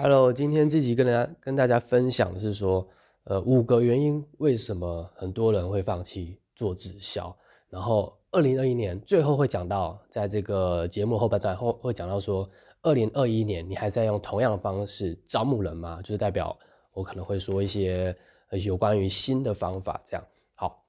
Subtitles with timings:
[0.00, 2.86] Hello，今天这集跟大家跟大家分享的是说，
[3.24, 7.36] 呃，五个原因为什么很多人会放弃做直销。
[7.68, 12.48] 然后，二零二一年最后会讲到，在这个节目后半段后会讲到说，
[12.80, 16.00] 二零二一年你还在用同样的方式招募人吗？
[16.00, 16.56] 就是代表
[16.92, 18.16] 我可能会说一些
[18.52, 20.00] 有关于新的方法。
[20.04, 20.24] 这样
[20.54, 20.80] 好，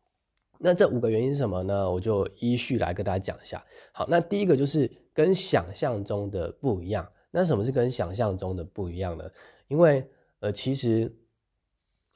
[0.60, 1.92] 那这五个原因是什么呢？
[1.92, 3.66] 我就依序来跟大家讲一下。
[3.92, 7.10] 好，那第一个就是跟想象中的不一样。
[7.32, 9.30] 那什么是跟想象中的不一样呢？
[9.68, 10.04] 因为
[10.40, 11.14] 呃，其实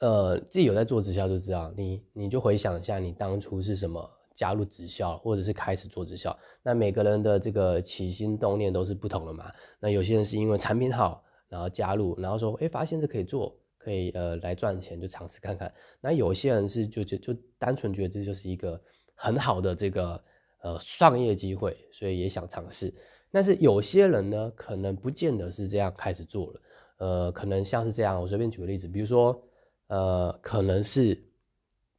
[0.00, 9.52] 呃，自己有在做直销就知道，你你就回想一下，你当初是什么加入直销，或者是开始做直销，那每个人的这个起心动念都是不同的嘛。
[9.78, 15.72] 那有些人是因为产品好，然后加入，然后说，哎，发现这可以做，可以呃来赚钱，就尝试看看。
[16.00, 18.80] 那有些人是就就就单纯觉得这就是一个
[19.14, 20.24] 很好的这个
[20.62, 22.92] 呃创业机会，所以也想尝试。
[23.34, 26.60] 但是有些人呢，可能不见得是这样开始做了，
[26.98, 29.42] 呃，可能像是这样，我随便举个例子，比如说，
[29.88, 31.20] 呃，可能是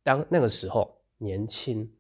[0.02, 1.92] 当那个时候年轻，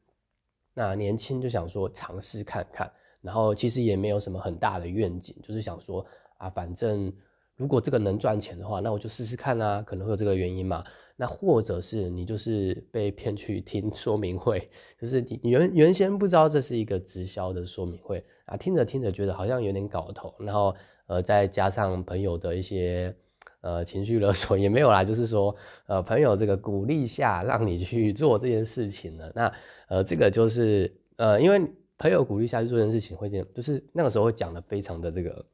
[0.73, 6.05] 那年轻就想说尝试看看，然后其实也没有什么很大的愿景，就是想说
[6.37, 7.11] 啊，反正
[7.57, 10.81] 如果这个能赚钱的话，那我就试试看啊，可能会有这个原因嘛。
[11.17, 20.75] 那或者是你就是被骗去听说明会，就是你原原先不知道这是一个直销的说明会啊，听着听着觉得好像有点搞头，然后
[21.07, 23.15] 呃再加上朋友的一些
[23.61, 25.55] 呃情绪勒索也没有啦，就是说
[25.87, 29.53] 呃朋友这个鼓励下让你去做这件事情了，那
[29.87, 31.61] 呃这个就是呃因为
[31.97, 35.45] 朋友鼓励下去做这件事情会这样，就是那个时候会讲的非常的这个。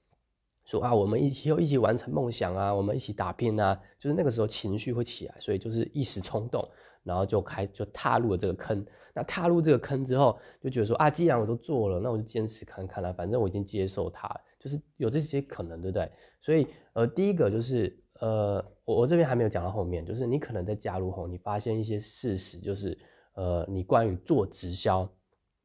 [0.63, 6.65] 说啊，我们一起又一起完成梦想啊，我们一起打拼啊，就是那个时候情绪会起来，所以就是一时冲动，
[7.03, 8.85] 然后就开就踏入了这个坑。
[9.13, 16.11] 那踏入这个坑之后，就觉得说啊，既然我都做了，那我就坚持看看了，反正我已经接受它，就是有这些可能，对不对？
[16.41, 22.97] 所以呃，第一个就是呃，我我这边还没有讲到后面，就是你可能在加入后，你发现一些事实，就是
[23.33, 25.09] 呃，你关于做直销。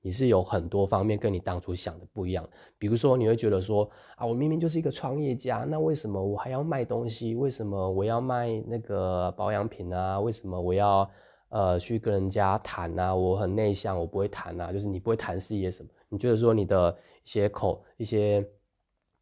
[0.03, 2.49] 你是有很多方面跟你当初想的不一样，
[2.79, 7.35] 比如说你会觉得说啊，我明明就是一个创业家，那为什么我还要卖东西？
[7.35, 10.21] 为什么我要卖那个保养品啊？
[10.21, 11.11] 为什么我要
[11.49, 13.15] 呃去跟人家谈啊？
[13.15, 15.91] 我很内向，我不会谈啊，就是你不会谈事业什么？
[16.09, 18.47] 你觉得说你的一些口一些，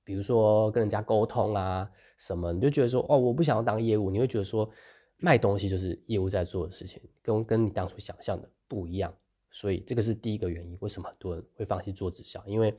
[0.04, 4.68] 比如说跟人家沟通啊什么，你就觉得说哦，我不想要当业务，你会觉得说
[5.16, 9.14] 卖东西就是业务在做的事情，跟跟你当初想象的不一样。
[9.50, 12.42] 所以这个是第一个原因，为什么很多人会放弃做直销？
[12.44, 12.76] 因为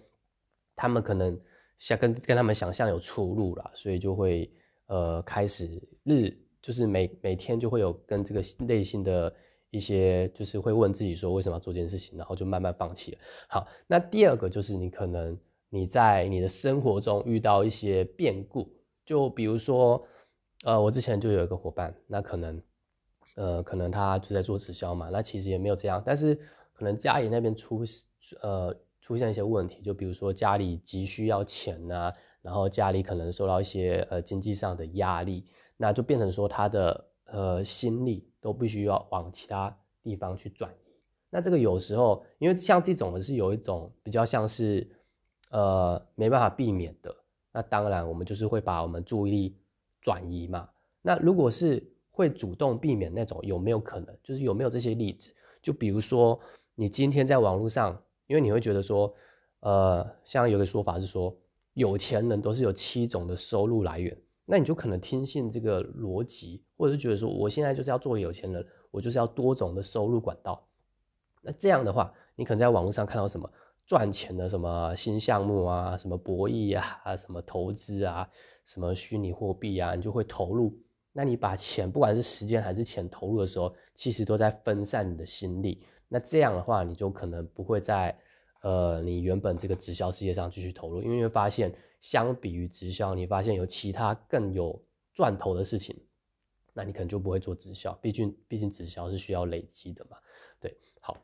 [0.76, 1.40] 他们可能
[1.80, 4.52] 想跟跟他们想象有出入了，所以就会
[4.88, 9.32] 呃开始日就是每每天就会有跟这个内心的
[9.70, 13.18] 一些就是会问自己说为什么要做这件事情，然后就慢慢放弃了。
[13.48, 15.38] 好，那第二个就是你可能
[15.70, 18.68] 你在你的生活中遇到一些变故，
[19.06, 20.04] 就比如说
[20.64, 22.62] 呃我之前就有一个伙伴，那可能
[23.36, 26.36] 呃可能他就在做直销嘛，那其实也没有这样，但是。
[26.78, 27.86] 可能家里那边出
[28.42, 32.12] 呃出现一些问题，就比如说家里急需要钱呐，
[32.42, 35.46] 然后家里可能受到一些呃经济上的压力，
[35.78, 40.92] 那就变成说他的呃心力都必须要往其他地方去转移。
[41.30, 44.90] 那这个有时候因为像这种的是有一种比较像是
[45.50, 47.16] 呃没办法避免的，
[47.52, 49.58] 那当然我们就是会把我们注意力
[50.02, 50.70] 转移嘛。
[51.02, 55.32] 那如果是会主动避免那种，有没有可能就是有没有这些例子？
[55.62, 56.40] 就比如说。
[56.78, 57.98] 你今天在网络上，
[58.28, 59.16] 因为你会觉得说，
[59.62, 61.34] 呃，像有个说法是说，
[61.74, 64.14] 有钱人都是有七种的收入来源，
[64.46, 70.68] 那你就可能听信这个逻辑，或者是觉得说，我现在就是要做有钱人，我就是要多种的收入管道。
[71.42, 73.50] 那这样的话，你可能在网络上看到什么
[73.86, 78.30] 赚钱的什么新项目啊，什么博弈啊，啊，什么投资啊，
[78.66, 80.76] 什么虚拟货币啊，你就会投入。
[81.12, 85.82] 那你把钱，不管是时间还是钱投入的时候，其实都在分散你的心力。
[86.10, 88.16] 那这样的话，你就可能不会在，
[88.62, 91.74] 呃，你原本这个直销事业上继续投入，因为会发现，
[92.06, 94.80] 相比于直销，你发现有其他更有
[95.12, 96.00] 赚头的事情，
[96.72, 97.92] 那你可能就不会做直销。
[97.94, 100.16] 毕竟，毕竟直销是需要累积的嘛。
[100.60, 101.18] 对，好，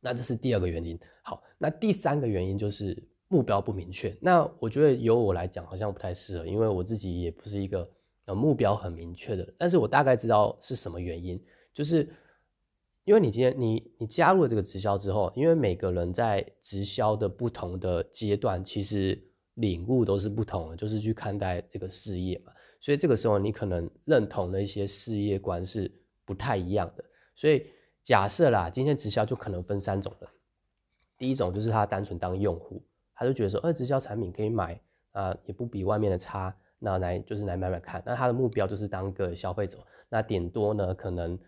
[0.00, 0.98] 那这是第二个原因。
[1.20, 2.96] 好，那第三个原因就是
[3.28, 4.16] 目标不明确。
[4.18, 7.86] 那我觉得由我来讲，好像不太适合，因为我自己也不是一个
[8.24, 11.38] 呃目标很明确的，但是我大概知道是什么原因，
[11.74, 12.08] 就是。
[13.04, 19.16] 因为你今天你你加入了这个直销之后，因为每个人在直销的不同的阶段，其实
[19.56, 22.52] 领悟都是不同的，就是去看待这个事业嘛。
[22.80, 25.90] 所以这个时候你可能认同的一些事业观是
[26.24, 27.04] 不太一样的。
[27.34, 27.66] 所以
[28.02, 30.30] 假设啦，今天直销就可能分三种人。
[31.18, 32.82] 第一种就是他单纯当用户，
[33.14, 34.78] 他就觉得说，呃，直销产品可以买
[35.12, 38.02] 啊，也不比外面的差，那来就是来买买看。
[38.04, 39.78] 那他的目标就是当个消费者，
[40.10, 41.38] 那点多呢可能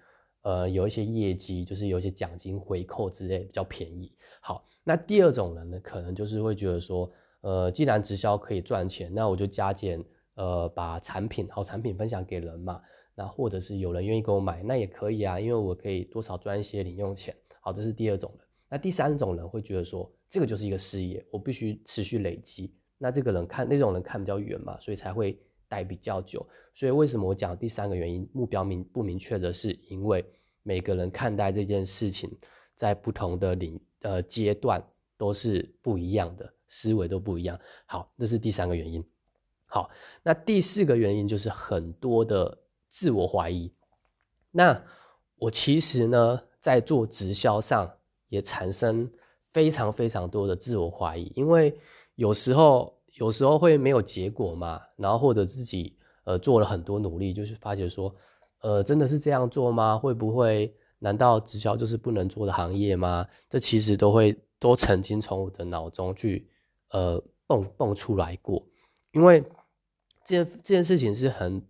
[0.40, 4.10] 呃有一些业绩，就是有一些奖金回扣之类比较便宜。
[4.40, 10.04] 好，那第二种人呢，可能就是会觉得说，呃，既然直销可以赚钱，那我就加减
[10.34, 12.80] 呃把产品好产品分享给人嘛。
[13.14, 17.34] 那或者是有人愿意给我买，那也可以啊，因为我可以多少赚一些零用钱。
[17.60, 18.46] 好，这是第二种人。
[18.68, 22.72] 那第三种人会觉得说，这个就是一个事业，我必须持续累积。
[22.96, 25.36] 那这个人看那种人看比较远嘛，所以才会
[25.68, 26.46] 待比较久。
[26.74, 30.24] 所以为什么我讲第三个原因，目标明不明确的是，因为
[30.62, 32.30] 每个人看待这件事情，
[32.76, 34.80] 在不同的领呃阶段
[35.18, 37.60] 都是不一样的，思维都不一样。
[37.84, 39.04] 好，这是第三个原因。
[39.66, 39.90] 好，
[40.22, 42.56] 那第四个原因就是很多的。
[42.90, 43.70] 自我怀疑，
[44.50, 44.82] 那
[45.36, 47.86] 我其实呢，在做直销上
[48.30, 49.06] 也产生
[49.52, 51.78] 非常非常多的自我怀疑，因为
[52.14, 58.12] 有时候有时候会没有结果嘛，然后或者自己呃做了很多努力，就是发觉说，
[58.62, 59.98] 呃，真的是这样做吗？
[59.98, 60.74] 会不会？
[60.98, 63.28] 难道直销就是不能做的行业吗？
[63.50, 66.48] 这其实都会都曾经从我的脑中去
[66.90, 68.64] 呃蹦蹦出来过，
[69.12, 69.42] 因为
[70.24, 71.62] 这件这件事情是很。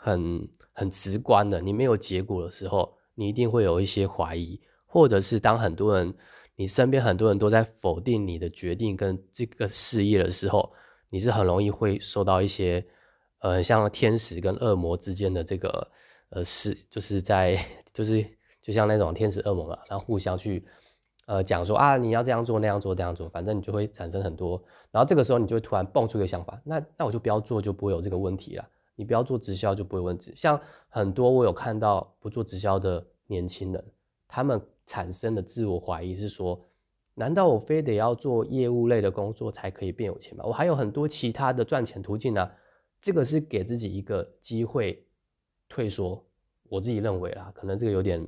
[0.00, 6.14] 很很直观的，你没有结果的时候，你一定会有一些怀疑，或者是当很多人，
[6.54, 10.72] 你身边很多人都在否定你的决定跟这个事业的时候，
[11.10, 12.86] 你是很容易会受到一些，
[13.40, 15.90] 呃，像天使跟恶魔之间的这个，
[16.30, 17.58] 呃，是就是在
[17.92, 18.24] 就是
[18.62, 20.64] 就像那种天使恶魔嘛，然后互相去，
[21.28, 28.66] 呃，讲说啊，你要这样做那样做这样做，反正你就会产生很多，然后这个时候你就会突然蹦出一个想法，那那我就不要做，就不会有这个问题了。
[28.96, 30.32] 你不要做直销就不会问题。
[30.34, 30.58] 像
[30.88, 33.84] 很多我有看到不做直销的年轻人，
[34.26, 36.58] 他们产生的自我怀疑是说：
[37.12, 40.46] 难道我非得要做业务类的工作才可以变有钱吗？
[40.46, 42.50] 我还有很多其他的赚钱途径呢。
[43.02, 45.06] 这个是给自己一个机会
[45.68, 46.24] 退缩。
[46.70, 48.26] 我自己认为啦，可能这个有点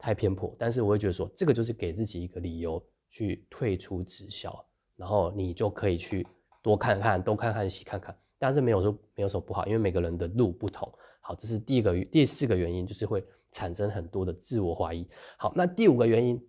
[0.00, 4.64] 太偏颇，但是我会觉得说，这个就是给自己一个理由去退出直销，
[4.96, 6.26] 然后你就可以去
[6.62, 8.16] 多看看、东看看、西看看。
[8.38, 10.90] 但是没有说没有什么不好，因为每个人的路不同。
[11.20, 15.06] 好，这是第一个第四个原因，就是会产生很多的自我怀疑。
[15.36, 16.42] 好，那第五个原因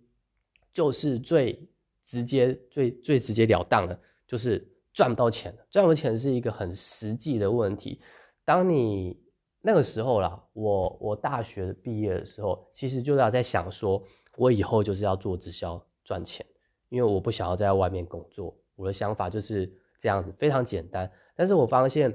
[0.72, 1.68] 就是最
[2.04, 5.54] 直接、最最直截了当的，就是赚不到钱。
[5.70, 8.00] 赚不到钱是一个很实际的问题。
[8.44, 9.21] 当你
[9.64, 14.02] 那个时候啦，我我大学毕业的时候，其实就要在想说，
[14.36, 16.44] 我以后就是要做直销赚钱，
[16.88, 18.54] 因为我不想要在外面工作。
[18.74, 21.08] 我的想法就是这样子，非常简单。
[21.36, 22.12] 但是我发现，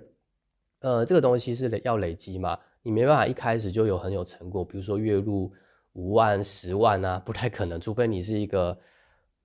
[0.79, 5.49] 呃，这个东西是要累积嘛，你没办法一开始就有很有成果，比如说月入
[5.93, 8.77] 五万、十万啊，不太可能，除非你是一个，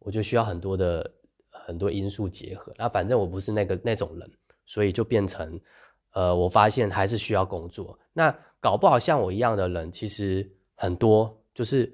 [0.00, 1.08] 我就需要很多的
[1.50, 2.74] 很多因素结合。
[2.76, 4.30] 那反正我不是那个那种人，
[4.66, 5.60] 所以就变成，
[6.12, 7.98] 呃，我发现还是需要工作。
[8.12, 11.92] 那搞不好像我一样的人，其实很多，就是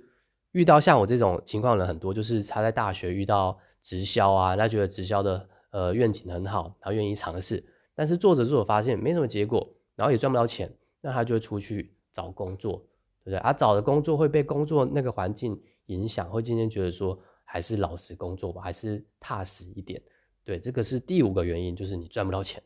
[0.53, 5.49] 遇到像我这种情况的人很多，就是他在大学遇到直销啊，他觉得直销的。
[5.71, 7.63] 呃，愿景很好，他愿意尝试，
[7.95, 12.83] 但是做着做着发现没什么结果，然后也赚不到钱，那他就出去找工作，
[13.23, 13.39] 对不对？
[13.41, 20.01] 啊，找的工作会被工作那个环境影响，会渐渐觉得说还是老实工作吧，还是踏实一点。
[20.43, 22.63] 对，这个是第五个原因，就是你赚不到钱。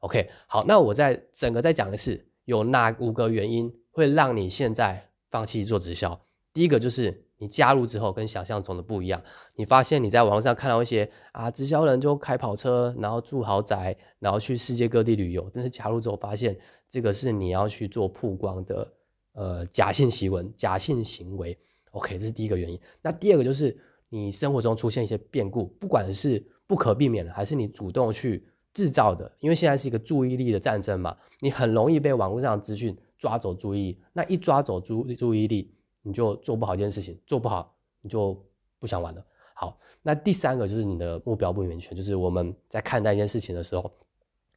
[0.00, 6.20] OK，好，那我在整个再讲的是有哪五个原因会让你现在放弃做直销？
[6.52, 7.22] 第一个就是。
[7.38, 9.22] 你加入之后跟想象中的不一样，
[9.56, 15.50] 你发现你在网上看到一些啊，直销人就开跑车，然后住豪宅，然后去世界各地旅游。
[15.52, 18.92] 但是加入之后发现，这个是你要去做曝光的，
[19.34, 21.54] 呃，假性行为，假性行为。
[21.90, 22.80] OK，这是第一个原因。
[23.02, 23.76] 那第二个就是
[24.08, 29.28] 你生活中出现一些变故，不管是不可避免的，还是你主动去制造的。
[29.40, 35.72] 因为现在是一个注意力的战争嘛，你很容易被网络上的资讯抓走注意，那一抓走注注意力。
[36.08, 38.40] 你就做不好一件事情，做不好你就
[38.78, 39.20] 不想玩了。
[39.54, 43.90] 好，那第三个就是你的目标不明确，就是我们在看待一件事情的时候，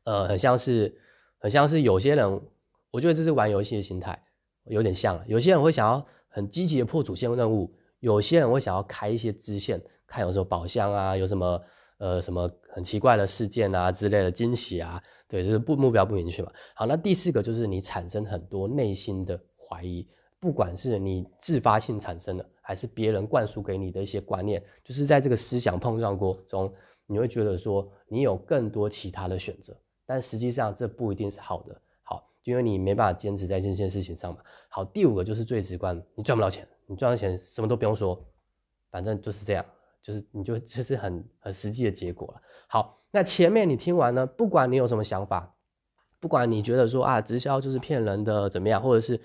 [0.03, 0.95] 呃，很像是
[1.39, 2.39] 很像是有些人，
[2.91, 4.21] 我觉得这是玩游戏的心态，
[4.65, 5.19] 有点像。
[5.27, 11.59] 有些人会想要很积极的破主线任务，有些人会想要开一些支线，看有什么宝箱啊，有什么
[11.99, 16.51] 呃什么很奇怪的事件啊之类的惊喜啊，对，就是不目标不明确嘛。
[16.73, 20.05] 好，那第四个就是你产生很多内心的怀疑。
[20.41, 26.73] 不管是你自发性产生的，还是别人灌输给你的一些观念，就是在这个思想碰撞过中，
[27.05, 31.81] 你会觉得说你有更多其他的选择，但实际上这不一定是好的。
[32.03, 34.39] 好，因为你没办法坚持在这件事情上嘛。
[34.69, 38.17] 好，第五个就是最直观，你赚不到钱，你赚到钱什么都不用说，
[38.89, 39.65] 反正就是这样，
[40.01, 42.41] 就是你就 这是很很实际的结果了。
[42.67, 45.55] 好，那前面你听完呢，不管你有什么想法，
[46.19, 49.19] 不管你觉得说啊，直销就是骗人的怎么样，或者是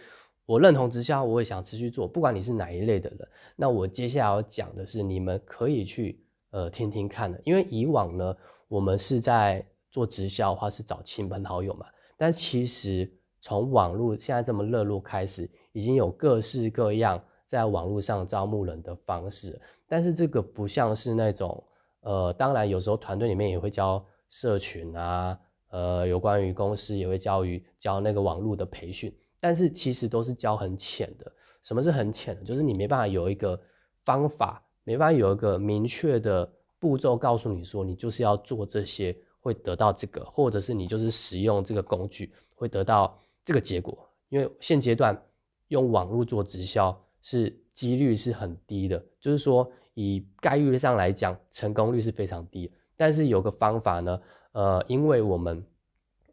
[0.46, 8.36] 我认同直销，我也想持续做，不管你是哪一类的人，那我接下来要讲的是你们可以去呃听听看的，因为以往呢，
[8.68, 21.62] 我们是在做直销的话是找亲朋好友嘛，但其实从网络现在这么热络开始，已经有各式各样在网络上招募人的方式，但是这个不像是那种
[22.00, 25.38] 呃，当然有时候团队里面也会教社群啊。
[25.70, 31.32] 呃，有关于公司也会教于教那个网络的培训，但是其实都是教很浅的。
[31.64, 32.44] 什么是很浅的？
[32.44, 33.60] 就是你没办法有一个
[34.04, 36.48] 方法，没办法有一个明确的
[36.78, 44.08] 步骤告诉你说，你就是要做这些会得到这个，或者是你就是使用这个工具会得到这个结果。
[44.28, 45.20] 因为现阶段
[45.66, 52.72] 用网络做直销是几率是很低的，就是说以概率上来讲，成功率是非常低。
[52.96, 54.20] 但是有个方法呢。
[54.54, 55.66] 呃，因为我们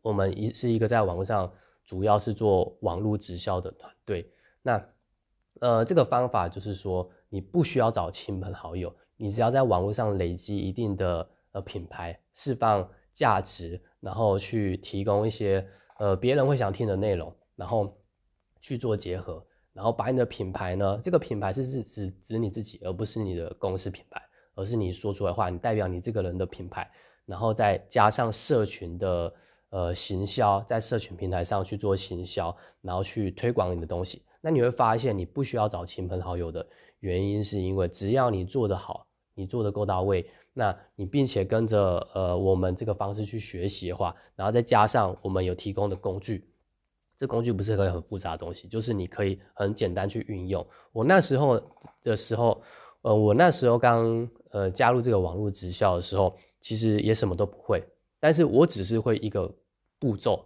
[0.04, 1.52] 我们一是一个在网络上
[1.84, 4.32] 主要是做网络直销的团队，
[4.62, 4.80] 那
[5.60, 15.68] 呃这个方法就是说，你不需要找亲朋好友，你只要在网络上累积一定的呃品牌，释放价值，然后去提供一些
[15.98, 17.98] 呃别人会想听的内容，然后
[18.60, 19.44] 去做结合，
[19.74, 24.22] 然后把你的品牌呢，这个品牌是指指指你自己，而不是你的公司品牌，
[24.56, 26.90] 而是你说出来话，你代表你这个人的品牌。
[27.26, 29.34] 然后再加上社群的
[29.70, 36.68] 呃行销，在社群平台上去做行销，然后去推广你的东西，那你会发现你不需要找亲朋好友的
[37.00, 46.50] 原因，是因为只要你做得好，你做得够到位，那你并且跟着呃我们这个方式去学习的话，然后再加上我们有提供的工具，
[47.22, 50.66] 这工具不是个很复杂的东西，就是你可以很简单去运用。
[50.92, 51.62] 我那时候
[52.02, 52.60] 的时候，
[53.04, 56.36] 呃，我那时候刚呃加入这个网络直销的时候。
[56.64, 57.84] 其实也什么都不会，
[58.20, 59.52] 但是我只是会一个
[59.98, 60.46] 步骤，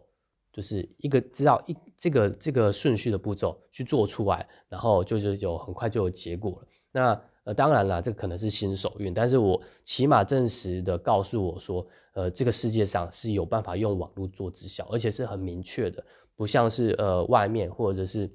[0.54, 6.68] 就是一个知道一这个这个顺序的步骤去做出来，然后就是有很快就有结果了。
[6.94, 16.02] 那呃当然了，这可能是新手运，但是我起码证实的告诉我说，呃这个世界上是有办法用网络做直销，而且是很明确的，
[16.36, 18.30] 不像是呃外面或者是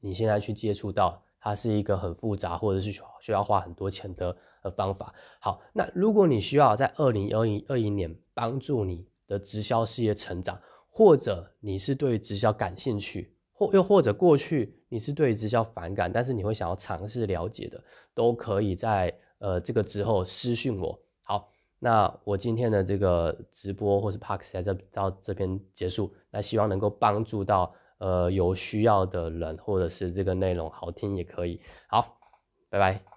[0.00, 4.36] 你现在去接触到，它是一个很复杂或者是需要花很多钱的。
[4.60, 17.80] 呃方法好，那如果你需要在二零二一二一年帮助你的直销事业成长，或者你是对直销感兴趣，或又或者过去你是对直销反感，但是你会想要尝试了解的，
[18.14, 20.98] 都可以在呃这个之后私讯我。
[21.78, 31.60] 那我今天的这个直播或是 Parks 在这到这边结束，那希望能够帮助到呃有需要的人，或者是这个内容好听也可以。
[31.86, 32.18] 好，
[32.68, 33.07] 拜拜。